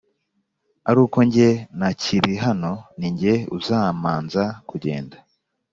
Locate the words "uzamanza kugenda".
3.57-5.17